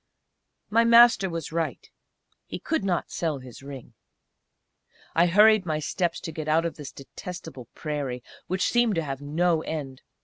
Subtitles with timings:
[0.71, 1.87] My Master was right.
[2.47, 3.93] He could not sell his ring.
[5.13, 9.21] I hurried my steps to get out of this detestable prairie, which seemed to have
[9.21, 10.01] no end.